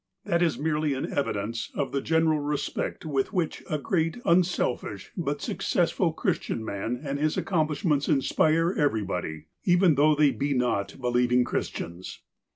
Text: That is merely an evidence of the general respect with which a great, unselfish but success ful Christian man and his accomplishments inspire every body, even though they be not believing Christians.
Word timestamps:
That 0.25 0.41
is 0.41 0.57
merely 0.57 0.95
an 0.95 1.13
evidence 1.15 1.69
of 1.75 1.91
the 1.91 2.01
general 2.01 2.39
respect 2.39 3.05
with 3.05 3.31
which 3.33 3.61
a 3.69 3.77
great, 3.77 4.17
unselfish 4.25 5.11
but 5.15 5.43
success 5.43 5.91
ful 5.91 6.11
Christian 6.11 6.65
man 6.65 6.99
and 7.03 7.19
his 7.19 7.37
accomplishments 7.37 8.09
inspire 8.09 8.73
every 8.75 9.03
body, 9.03 9.45
even 9.63 9.93
though 9.93 10.15
they 10.15 10.31
be 10.31 10.55
not 10.55 10.99
believing 10.99 11.43
Christians. 11.43 12.19